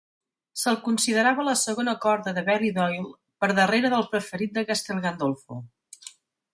Se'l 0.61 0.77
considerava 0.87 1.45
la 1.49 1.53
segona 1.65 1.95
corda 2.07 2.35
de 2.39 2.45
Ballydoyle, 2.49 3.13
per 3.45 3.53
darrere 3.63 3.95
del 3.95 4.09
preferit 4.17 4.57
de 4.59 4.69
Castel 4.73 5.07
Gandolfo. 5.09 5.65